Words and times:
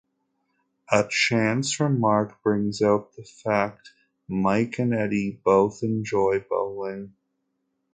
A 0.91 1.03
chance 1.07 1.79
remark 1.79 2.41
brings 2.41 2.81
out 2.81 3.15
the 3.15 3.23
fact 3.23 3.91
Mike 4.27 4.79
and 4.79 4.95
Eddie 4.95 5.39
both 5.45 5.83
enjoy 5.83 6.39
bowling. 6.49 7.13